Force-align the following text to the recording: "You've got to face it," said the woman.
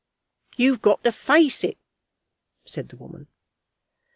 "You've 0.57 0.81
got 0.81 1.03
to 1.03 1.11
face 1.11 1.63
it," 1.63 1.77
said 2.65 2.89
the 2.89 2.97
woman. 2.97 3.27